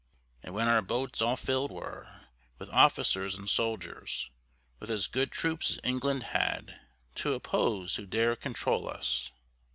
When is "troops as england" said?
5.31-6.23